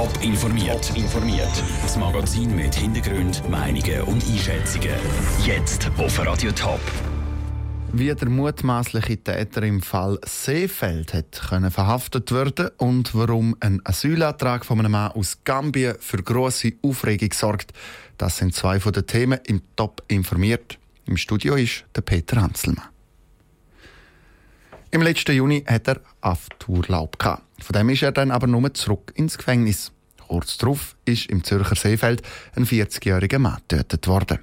Top 0.00 0.22
informiert. 0.22 0.96
informiert. 0.96 1.62
Das 1.82 1.98
Magazin 1.98 2.56
mit 2.56 2.74
Hintergrund, 2.74 3.46
Meinungen 3.50 4.00
und 4.04 4.24
Einschätzungen. 4.26 4.94
Jetzt 5.44 5.90
auf 5.98 6.18
Radio 6.24 6.50
Top. 6.52 6.80
Wie 7.92 8.14
der 8.14 8.30
mutmaßliche 8.30 9.18
Täter 9.18 9.62
im 9.62 9.82
Fall 9.82 10.18
Seefeld 10.24 11.12
hat 11.12 11.42
können 11.50 11.70
verhaftet 11.70 12.32
werden 12.32 12.70
und 12.78 13.14
warum 13.14 13.54
ein 13.60 13.82
Asylantrag 13.84 14.64
von 14.64 14.78
einem 14.78 14.92
Mann 14.92 15.12
aus 15.12 15.44
Gambia 15.44 15.92
für 16.00 16.22
große 16.22 16.72
Aufregung 16.80 17.34
sorgt, 17.34 17.74
das 18.16 18.38
sind 18.38 18.54
zwei 18.54 18.80
von 18.80 18.94
den 18.94 19.06
Themen 19.06 19.38
im 19.44 19.60
Top 19.76 20.02
informiert. 20.08 20.78
Im 21.04 21.18
Studio 21.18 21.56
ist 21.56 21.84
der 21.94 22.00
Peter 22.00 22.40
Hanselmann. 22.40 22.88
Im 24.92 25.02
letzten 25.02 25.36
Juni 25.36 25.62
hat 25.66 25.88
er 25.88 26.00
Hafturlaub 26.22 27.18
gehabt. 27.18 27.49
Von 27.62 27.74
dem 27.74 27.88
ist 27.90 28.02
er 28.02 28.12
dann 28.12 28.30
aber 28.30 28.46
nur 28.46 28.72
zurück 28.74 29.12
ins 29.14 29.38
Gefängnis. 29.38 29.92
Kurz 30.26 30.58
darauf 30.58 30.96
ist 31.04 31.26
im 31.26 31.42
Zürcher 31.42 31.74
Seefeld 31.74 32.22
ein 32.54 32.64
40-jähriger 32.64 33.38
Mann 33.38 33.58
getötet 33.68 34.06
worden. 34.06 34.38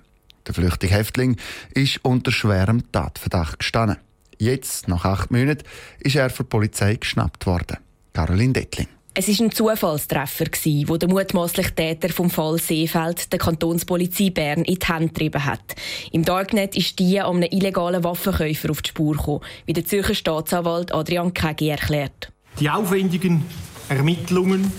Der 0.46 0.54
flüchtige 0.54 0.94
Häftling 0.94 1.38
ist 1.74 2.04
unter 2.04 2.32
schwerem 2.32 2.92
Tatverdacht 2.92 3.60
gestanden. 3.60 3.98
Jetzt, 4.38 4.88
nach 4.88 5.06
acht 5.06 5.32
Monaten, 5.32 5.64
ist 6.00 6.16
er 6.16 6.30
von 6.30 6.46
der 6.46 6.50
Polizei 6.50 6.96
geschnappt 6.96 7.46
worden. 7.46 7.78
Caroline 8.14 8.54
Dettling. 8.54 8.88
Es 9.20 9.28
war 9.28 9.46
ein 9.46 9.52
Zufallstreffer, 9.52 10.46
wo 10.88 10.98
der 10.98 11.10
mutmaßliche 11.10 11.74
Täter 11.74 12.10
vom 12.10 12.30
Fall 12.30 12.60
Seefeld 12.60 13.32
der 13.34 13.40
Kantonspolizei 13.40 14.30
Bern 14.30 14.64
in 14.64 14.76
die 14.76 14.86
Hand 14.86 15.16
getrieben 15.16 15.44
hat. 15.44 15.76
Im 16.12 16.24
Darknet 16.24 16.78
ist 16.78 17.00
die 17.00 17.20
an 17.20 17.38
einem 17.38 17.50
illegalen 17.52 18.04
Waffenkäufer 18.04 18.70
auf 18.70 18.84
die 18.84 18.90
Spur 18.90 19.16
gekommen, 19.16 19.42
wie 19.66 19.74
der 19.74 19.86
Zürcher 19.86 20.14
Staatsanwalt 20.14 20.94
Adrian 20.94 21.34
Kegi 21.34 21.70
erklärt. 21.70 22.32
Die 22.60 22.72
aufwendigen 22.72 23.46
Ermittlungen 23.88 24.72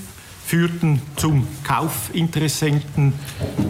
führten 0.44 1.00
zum 1.14 1.46
Kaufinteressenten. 1.62 3.12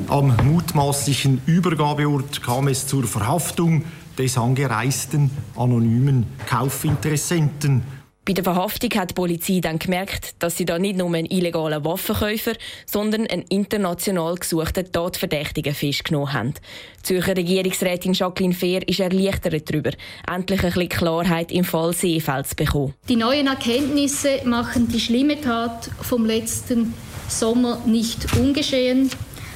Am 0.08 0.34
mutmaßlichen 0.44 1.42
Übergabeort 1.44 2.42
kam 2.42 2.68
es 2.68 2.86
zur 2.86 3.04
Verhaftung 3.04 3.84
des 4.16 4.38
angereisten 4.38 5.30
anonymen 5.56 6.24
Kaufinteressenten. 6.46 7.82
Bei 8.28 8.34
der 8.34 8.44
Verhaftung 8.44 8.90
hat 8.96 9.08
die 9.08 9.14
Polizei 9.14 9.60
dann 9.62 9.78
gemerkt, 9.78 10.34
dass 10.40 10.58
sie 10.58 10.66
da 10.66 10.78
nicht 10.78 10.98
nur 10.98 11.14
einen 11.14 11.30
illegalen 11.30 11.82
Waffenkäufer, 11.82 12.52
sondern 12.84 13.26
einen 13.26 13.46
international 13.48 14.34
gesuchten 14.34 14.92
Tatverdächtigen 14.92 15.72
festgenommen 15.72 16.34
haben. 16.34 16.52
Die 16.52 17.02
Zürcher 17.04 17.34
Regierungsrätin 17.34 18.12
Jacqueline 18.12 18.52
Fehr 18.52 18.86
ist 18.86 19.00
erleichtert 19.00 19.70
darüber, 19.70 19.92
endlich 20.30 20.62
ein 20.62 20.72
bisschen 20.72 20.88
Klarheit 20.90 21.50
im 21.50 21.64
Fall 21.64 21.94
Seefeld 21.94 22.48
zu 22.48 22.56
bekommen. 22.56 22.92
Die 23.08 23.16
neuen 23.16 23.46
Erkenntnisse 23.46 24.42
machen 24.44 24.88
die 24.88 25.00
schlimme 25.00 25.40
Tat 25.40 25.88
vom 26.02 26.26
letzten 26.26 26.92
Sommer 27.28 27.80
nicht 27.86 28.36
ungeschehen. 28.36 29.08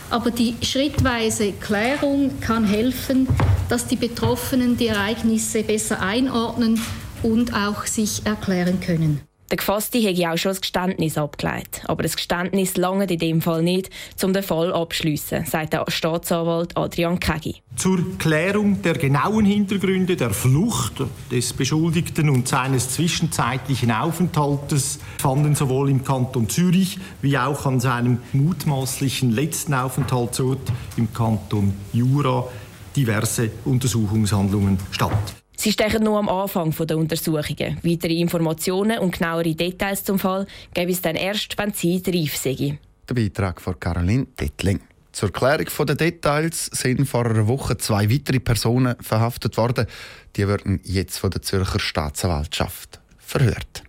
Aber 0.08 0.30
die 0.30 0.56
schrittweise 0.62 1.52
Klärung 1.52 2.40
kann 2.40 2.64
helfen, 2.64 3.28
dass 3.68 3.86
die 3.86 3.96
Betroffenen 3.96 4.78
die 4.78 4.86
Ereignisse 4.86 5.62
besser 5.62 6.00
einordnen 6.00 6.80
und 7.22 7.54
auch 7.54 7.86
sich 7.86 8.24
erklären 8.24 8.80
können. 8.80 9.20
Der 9.52 9.58
Gefasste 9.58 9.98
hätte 9.98 10.30
auch 10.30 10.38
schon 10.38 10.52
ein 10.52 10.60
Geständnis 10.62 11.18
abgelegt. 11.18 11.82
Aber 11.84 12.02
das 12.02 12.16
Geständnis 12.16 12.78
lange 12.78 13.04
in 13.04 13.18
dem 13.18 13.42
Fall 13.42 13.62
nicht, 13.62 13.90
um 14.22 14.32
den 14.32 14.42
Fall 14.42 14.72
abschließen, 14.72 15.44
sagt 15.44 15.74
der 15.74 15.84
Staatsanwalt 15.88 16.74
Adrian 16.74 17.20
Kegi. 17.20 17.56
Zur 17.76 17.98
Klärung 18.16 18.80
der 18.80 18.94
genauen 18.94 19.44
Hintergründe 19.44 20.16
der 20.16 20.30
Flucht 20.30 21.02
des 21.30 21.52
Beschuldigten 21.52 22.30
und 22.30 22.48
seines 22.48 22.94
zwischenzeitlichen 22.94 23.90
Aufenthaltes 23.92 24.98
fanden 25.18 25.54
sowohl 25.54 25.90
im 25.90 26.02
Kanton 26.02 26.48
Zürich 26.48 26.98
wie 27.20 27.36
auch 27.36 27.66
an 27.66 27.78
seinem 27.78 28.20
mutmaßlichen 28.32 29.32
letzten 29.32 29.74
Aufenthaltsort 29.74 30.72
im 30.96 31.12
Kanton 31.12 31.74
Jura 31.92 32.48
diverse 32.96 33.50
Untersuchungshandlungen 33.66 34.78
statt. 34.92 35.41
Sie 35.62 35.70
stechen 35.70 36.02
nur 36.02 36.18
am 36.18 36.28
Anfang 36.28 36.74
der 36.76 36.98
Untersuchungen. 36.98 37.78
Weitere 37.84 38.14
Informationen 38.14 38.98
und 38.98 39.16
genauere 39.16 39.54
Details 39.54 40.02
zum 40.02 40.18
Fall 40.18 40.44
geben 40.74 40.90
es 40.90 41.00
dann 41.00 41.14
erst, 41.14 41.56
wenn 41.56 41.72
sie 41.72 42.02
reif 42.04 42.36
sind. 42.36 42.80
Der 43.08 43.14
Beitrag 43.14 43.60
von 43.60 43.78
Caroline 43.78 44.26
Dettling. 44.40 44.80
Zur 45.12 45.32
Klärung 45.32 45.68
der 45.86 45.94
Details 45.94 46.66
sind 46.66 47.06
vor 47.06 47.26
einer 47.26 47.46
Woche 47.46 47.76
zwei 47.76 48.10
weitere 48.10 48.40
Personen 48.40 48.96
verhaftet 49.00 49.56
worden. 49.56 49.86
Die 50.34 50.48
werden 50.48 50.80
jetzt 50.82 51.18
von 51.18 51.30
der 51.30 51.42
Zürcher 51.42 51.78
Staatsanwaltschaft 51.78 52.98
verhört. 53.18 53.84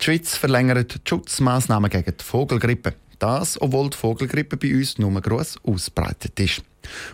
Die 0.00 0.04
Schweiz 0.04 0.36
verlängert 0.36 0.94
die 0.94 1.08
Schutzmaßnahmen 1.08 1.90
gegen 1.90 2.16
die 2.16 2.24
Vogelgrippe. 2.24 2.94
Das, 3.18 3.60
obwohl 3.60 3.90
die 3.90 3.96
Vogelgrippe 3.96 4.56
bei 4.56 4.76
uns 4.76 4.96
nur 4.96 5.20
gross 5.20 5.58
ausbreitet 5.64 6.38
ist. 6.38 6.62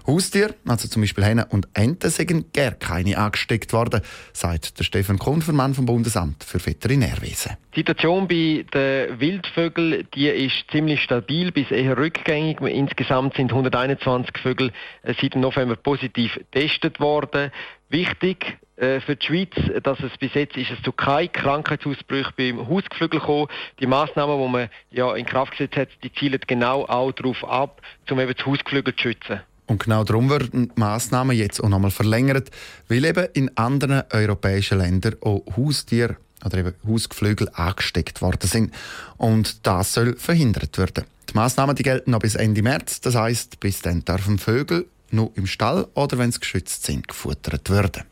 Haustiere, 0.07 0.55
also 0.67 0.89
zum 0.89 1.03
Beispiel 1.03 1.25
Hennen 1.25 1.45
und 1.49 1.69
Enten, 1.75 2.11
sind 2.11 2.53
gar 2.53 2.73
keine 2.73 3.19
angesteckt 3.19 3.73
worden, 3.73 4.01
sagt 4.33 4.79
der 4.79 4.85
Stefan 4.85 5.19
Konfermann 5.19 5.75
vom 5.75 5.87
Bundesamt 5.87 6.45
für 6.45 6.65
Veterinärwesen. 6.65 7.57
Die 7.75 7.81
Situation 7.81 8.29
bei 8.29 8.65
den 8.75 9.19
Wildvögeln 9.19 10.07
die 10.15 10.29
ist 10.29 10.71
ziemlich 10.71 11.03
stabil 11.03 11.53
bis 11.53 11.71
eher 11.71 11.97
rückgängig. 11.97 12.61
Insgesamt 12.61 13.35
sind 13.37 13.51
121 13.51 14.37
Vögel 14.39 14.73
äh, 15.03 15.15
seit 15.21 15.37
November 15.37 15.77
positiv 15.77 16.35
getestet 16.35 17.01
worden. 17.01 17.51
Wichtig 17.89 18.59
äh, 18.77 19.01
für 19.01 19.17
die 19.17 19.27
Schweiz, 19.27 19.83
dass 19.83 20.01
es 20.01 20.17
bis 20.19 20.35
jetzt 20.35 20.57
ist 20.57 20.71
es 20.71 20.83
zu 20.83 20.93
keinen 20.93 21.33
Krankheitsausbrüchen 21.33 22.33
beim 22.37 22.69
Hausgeflügel 22.69 23.21
gekommen. 23.21 23.49
Die 23.81 23.87
Maßnahmen, 23.87 24.39
die 24.39 24.49
man 24.49 24.69
ja 24.91 25.15
in 25.15 25.27
Kraft 25.27 25.53
gesetzt 25.53 25.77
hat, 25.77 25.89
die 26.03 26.13
zielen 26.13 26.41
genau 26.47 26.85
auch 26.85 27.13
darauf 27.13 27.45
ab, 27.45 27.81
um 28.11 28.21
eben 28.21 28.35
das 28.35 28.47
Hausgeflügel 28.47 28.95
zu 28.97 29.03
schützen. 29.03 29.41
Und 29.73 29.83
genau 29.83 30.05
darum 30.05 30.29
werden 30.29 30.69
die 30.69 30.79
Massnahmen 30.79 31.35
jetzt 31.35 31.59
auch 31.65 31.69
nochmal 31.71 31.91
verlängert, 31.91 32.51
weil 32.89 33.07
eben 33.07 33.27
in 33.33 33.57
anderen 33.57 34.03
europäischen 34.11 34.77
Ländern 34.77 35.17
auch 35.23 35.45
Haustiere 35.57 36.19
oder 36.45 36.59
eben 36.59 36.75
Hausgeflügel 36.87 37.49
angesteckt 37.55 38.21
worden 38.21 38.47
sind. 38.47 38.75
Und 39.17 39.67
das 39.67 39.95
soll 39.95 40.15
verhindert 40.17 40.77
werden. 40.77 41.05
Die 41.31 41.35
Massnahmen 41.35 41.75
die 41.75 41.85
gelten 41.85 42.11
noch 42.11 42.19
bis 42.19 42.35
Ende 42.35 42.63
März. 42.63 43.01
Das 43.01 43.15
heißt, 43.15 43.61
bis 43.61 43.81
dann 43.81 44.05
dürfen 44.05 44.39
Vögel 44.39 44.85
nur 45.11 45.33
im 45.37 45.47
Stall 45.47 45.89
oder 45.95 46.19
wenn 46.19 46.33
sie 46.33 46.41
geschützt 46.41 46.85
sind, 46.85 47.09
gefuttert 47.09 47.71
werden. 47.71 48.03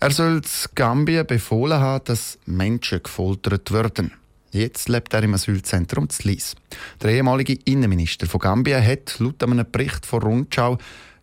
Er 0.00 0.12
soll 0.12 0.40
Gambien 0.74 1.26
befohlen 1.26 1.78
haben, 1.78 2.04
dass 2.06 2.38
Menschen 2.46 3.02
gefoltert 3.02 3.70
werden. 3.70 4.12
Jetzt 4.56 4.88
lebt 4.88 5.12
er 5.12 5.22
im 5.22 5.34
Asylzentrum 5.34 6.08
Zlis. 6.08 6.54
Der 7.02 7.10
ehemalige 7.10 7.58
Innenminister 7.66 8.26
von 8.26 8.40
Gambia 8.40 8.80
hat 8.80 9.18
laut 9.18 9.42
einem 9.42 9.70
Bericht 9.70 10.06
von 10.06 10.22
Rundschau 10.22 10.78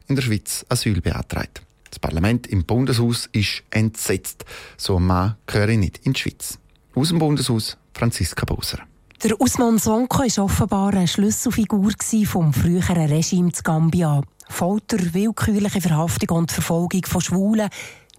in 0.08 0.16
der 0.16 0.22
Schweiz 0.22 0.64
Asyl 0.70 1.02
beantragt. 1.02 1.64
Das 1.90 1.98
Parlament 1.98 2.46
im 2.46 2.64
Bundeshaus 2.64 3.28
ist 3.32 3.64
entsetzt. 3.72 4.46
So 4.78 4.98
ein 4.98 5.08
Mann 5.08 5.36
gehöre 5.48 5.76
nicht 5.78 6.06
in 6.06 6.14
die 6.14 6.20
Schweiz. 6.20 6.60
Aus 6.94 7.10
dem 7.10 7.18
Bundeshaus 7.18 7.76
Franziska 7.96 8.46
Boser. 8.46 8.84
Der 9.24 9.42
Usman 9.42 9.80
Sonko 9.80 10.20
war 10.20 10.46
offenbar 10.46 10.94
eine 10.94 11.08
Schlüsselfigur 11.08 11.92
vom 12.26 12.54
früheren 12.54 13.10
Regime 13.10 13.52
zu 13.52 13.64
Gambia. 13.64 14.22
Folter, 14.48 15.00
willkürliche 15.12 15.82
Verhaftung 15.82 16.38
und 16.38 16.52
Verfolgung 16.52 17.04
von 17.08 17.22
Schwulen. 17.22 17.70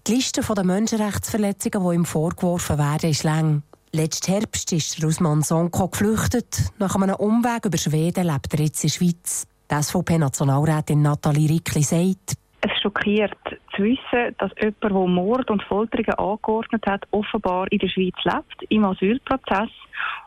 Die 0.07 0.15
Liste 0.15 0.41
der 0.41 0.63
Menschenrechtsverletzungen, 0.65 1.89
die 1.89 1.95
ihm 1.95 2.05
vorgeworfen 2.05 2.77
werden, 2.77 3.11
ist 3.11 3.23
lang. 3.23 3.63
Letzten 3.95 4.33
Herbst 4.33 4.73
ist 4.73 5.01
Usman 5.01 5.41
Sonko 5.41 5.87
geflüchtet. 5.87 6.69
Nach 6.79 6.93
einem 6.95 7.15
Umweg 7.15 7.63
über 7.63 7.77
Schweden 7.77 8.27
lebt 8.27 8.53
er 8.53 8.65
jetzt 8.65 8.83
in 8.83 8.89
der 8.89 8.93
Schweiz. 8.93 9.47
Die 9.71 9.81
SVP-Nationalrätin 9.81 11.01
Nathalie 11.01 11.49
Rickli 11.49 11.81
sagt, 11.81 12.33
es 12.59 12.81
schockiert 12.81 13.37
zu 13.73 13.83
wissen, 13.83 14.35
dass 14.37 14.51
jemand, 14.59 14.83
der 14.83 14.91
Mord 14.91 15.49
und 15.49 15.63
Folterungen 15.63 16.13
angeordnet 16.15 16.85
hat, 16.85 17.03
offenbar 17.11 17.71
in 17.71 17.79
der 17.79 17.87
Schweiz 17.87 18.15
lebt, 18.25 18.69
im 18.69 18.83
Asylprozess. 18.83 19.69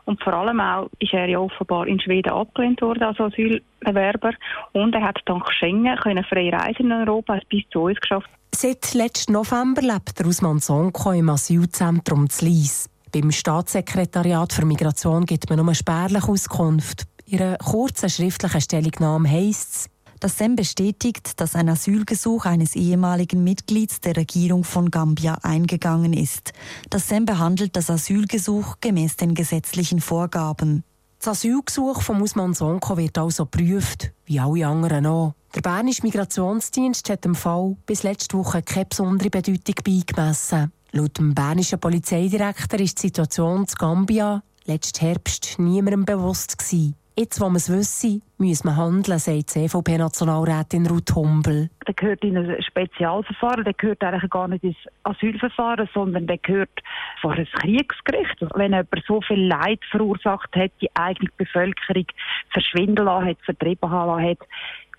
Und 0.05 0.23
vor 0.23 0.33
allem 0.33 0.59
auch 0.59 0.89
ist 0.97 1.13
er 1.13 1.29
ja 1.29 1.37
offenbar 1.37 1.85
in 1.85 1.99
Schweden 1.99 2.31
abgelehnt 2.31 2.81
worden 2.81 3.03
als 3.03 3.19
Asylbewerber. 3.19 4.31
Und 4.71 4.95
er 4.95 5.03
hat 5.03 5.19
dank 5.25 5.45
Schengen 5.53 5.95
können 5.99 6.23
frei 6.23 6.49
reisen 6.49 6.87
in 6.87 6.91
Europa, 6.91 7.37
es 7.37 7.45
bis 7.45 7.65
zu 7.71 7.81
uns 7.81 7.99
geschafft. 7.99 8.31
Seit 8.51 8.95
letzten 8.95 9.33
November 9.33 9.83
lebt 9.83 10.17
der 10.17 10.25
Usman 10.25 10.57
Sonko 10.57 11.11
im 11.11 11.29
Asylzentrum 11.29 12.31
Zlies. 12.31 12.89
Beim 13.11 13.31
Staatssekretariat 13.31 14.53
für 14.53 14.65
Migration 14.65 15.25
gibt 15.25 15.49
man 15.49 15.63
nur 15.63 15.73
spärlich 15.73 16.23
Auskunft. 16.25 17.05
In 17.25 17.41
einer 17.41 17.57
kurzen 17.57 18.09
schriftlichen 18.09 18.61
Stellungnahme 18.61 19.29
heisst 19.29 19.75
es, 19.75 19.89
das 20.19 20.37
SEM 20.37 20.55
bestätigt, 20.55 21.39
dass 21.39 21.55
ein 21.55 21.69
Asylgesuch 21.69 22.45
eines 22.45 22.75
ehemaligen 22.75 23.43
Mitglieds 23.43 24.01
der 24.01 24.17
Regierung 24.17 24.63
von 24.63 24.91
Gambia 24.91 25.39
eingegangen 25.43 26.13
ist. 26.13 26.51
Das 26.89 27.07
SEM 27.07 27.25
behandelt 27.25 27.75
das 27.75 27.89
Asylgesuch 27.89 28.75
gemäß 28.81 29.15
den 29.15 29.33
gesetzlichen 29.33 30.01
Vorgaben. 30.01 30.83
Das 31.19 31.29
Asylgesuch 31.29 32.01
von 32.01 32.21
Usman 32.21 32.53
Sonko 32.53 32.97
wird 32.97 33.17
also 33.17 33.45
geprüft, 33.45 34.11
wie 34.25 34.39
alle 34.39 34.67
anderen 34.67 35.05
auch. 35.05 35.33
Der 35.55 35.61
Bernische 35.61 36.03
Migrationsdienst 36.03 37.09
hat 37.09 37.25
dem 37.25 37.35
Fall 37.35 37.75
bis 37.85 38.03
letzte 38.03 38.37
Woche 38.37 38.61
keine 38.61 38.85
besondere 38.85 39.29
Bedeutung 39.29 39.75
beigemessen. 39.83 40.71
Laut 40.91 41.19
dem 41.19 41.35
bernischen 41.35 41.79
Polizeidirektor 41.79 42.79
ist 42.79 42.97
die 42.97 43.07
Situation 43.07 43.61
in 43.61 43.67
Gambia 43.77 44.41
letzten 44.65 45.05
Herbst 45.05 45.59
niemandem 45.59 46.03
bewusst 46.03 46.57
gewesen. 46.57 46.95
Jetzt, 47.15 47.39
wo 47.41 47.45
man 47.45 47.57
es 47.57 47.69
wisse, 47.69 48.21
müsse 48.37 48.65
man 48.65 48.77
handeln, 48.77 49.19
sagt 49.19 49.37
die 49.37 49.67
CVP-Nationalrätin 49.67 50.87
Ruth 50.87 51.13
Humbel. 51.13 51.69
Der 51.85 51.93
gehört 51.93 52.23
in 52.23 52.37
ein 52.37 52.63
Spezialverfahren, 52.63 53.65
der 53.65 53.73
gehört 53.73 54.01
eigentlich 54.01 54.31
gar 54.31 54.47
nicht 54.47 54.63
ins 54.63 54.77
Asylverfahren, 55.03 55.89
sondern 55.93 56.25
der 56.25 56.37
gehört 56.37 56.81
vor 57.21 57.33
ein 57.33 57.45
Kriegsgericht. 57.45 58.37
Wenn 58.55 58.71
jemand 58.71 59.03
so 59.05 59.21
viel 59.21 59.45
Leid 59.45 59.81
verursacht 59.91 60.55
hat, 60.55 60.71
die 60.81 60.89
eigene 60.95 61.29
Bevölkerung 61.37 62.05
verschwinden 62.51 63.05
lassen 63.05 63.27
hat, 63.27 63.37
vertrieben 63.43 63.91
haben 63.91 64.23
hat, 64.23 64.39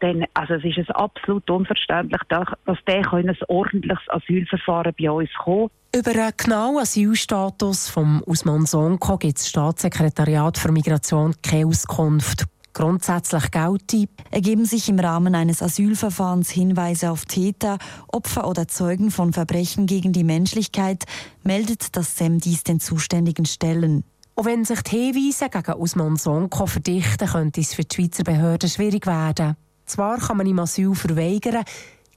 dann, 0.01 0.25
also 0.35 0.55
es 0.55 0.65
ist 0.65 0.79
es 0.79 0.91
absolut 0.91 1.49
unverständlich, 1.51 2.21
dass 2.29 2.79
der 2.87 3.13
ein 3.13 3.37
ordentliches 3.49 4.09
Asylverfahren 4.09 4.95
bei 4.99 5.11
uns 5.11 5.33
kommen 5.35 5.71
über 5.95 6.13
einen 6.13 6.33
genauen 6.37 6.79
Asylstatus 6.79 7.89
von 7.89 8.23
Usman 8.25 8.65
Sonko 8.65 9.19
gibt 9.19 9.39
das 9.39 9.49
Staatssekretariat 9.49 10.57
für 10.57 10.71
Migration 10.71 11.35
keine 11.43 11.67
Auskunft. 11.67 12.45
Grundsätzlich 12.73 13.51
gelte, 13.51 14.07
ergeben 14.31 14.65
sich 14.65 14.89
im 14.89 15.01
Rahmen 15.01 15.35
eines 15.35 15.63
Asylverfahrens 15.63 16.51
Hinweise 16.51 17.11
auf 17.11 17.25
Täter, 17.25 17.79
Opfer 18.07 18.47
oder 18.47 18.69
Zeugen 18.69 19.11
von 19.11 19.33
Verbrechen 19.33 19.87
gegen 19.87 20.13
die 20.13 20.23
Menschlichkeit, 20.23 21.05
meldet 21.43 21.97
das 21.97 22.17
SEM 22.17 22.39
dies 22.39 22.63
den 22.63 22.79
zuständigen 22.79 23.45
Stellen. 23.45 24.05
Und 24.37 24.45
wenn 24.45 24.65
sich 24.65 24.83
die 24.83 25.13
Hinweise 25.13 25.49
gegen 25.51 25.81
Usman 25.81 26.17
Sonko 26.17 26.67
verdichten, 26.67 27.29
könnte 27.29 27.61
es 27.61 27.75
für 27.75 27.83
die 27.83 27.95
Schweizer 27.95 28.23
Behörden 28.23 28.71
schwierig 28.71 29.07
werden. 29.07 29.57
Zwar 29.87 30.19
kann 30.19 30.37
man 30.37 30.47
ihm 30.47 30.61
Asyl 30.61 30.95
verweigern, 30.95 31.65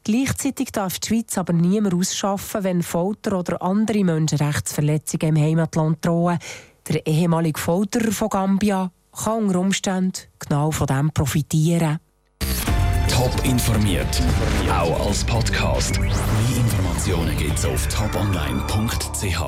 Gleichzeitig 0.06 0.74
darf 0.74 1.00
die 1.00 1.08
Schweiz 1.08 1.38
aber 1.38 1.54
niemand 1.54 1.94
ausschaffen, 1.94 2.66
wenn 2.66 2.84
Folter 2.84 3.40
oder 3.40 3.62
andere 3.62 4.04
Menschenrechtsverletzungen 4.04 5.36
im 5.36 5.42
Heimatland 5.42 6.06
drohen. 6.06 6.40
Der 6.90 7.08
ehemalige 7.08 7.60
Folterer 7.60 8.12
von 8.12 8.28
Gambia 8.28 8.92
kann 9.14 9.46
unter 9.46 9.60
Umständen 9.60 10.20
genau 10.40 10.72
von 10.72 10.88
dem 10.88 11.12
profitieren. 11.12 12.00
Top 13.08 13.46
informiert, 13.46 14.22
auch 14.70 15.08
als 15.08 15.24
Podcast. 15.24 15.98
Mehr 16.00 16.12
Informationen 16.58 17.38
gibt 17.38 17.58
es 17.58 17.66
auf 17.66 17.88
toponline.ch. 17.88 19.44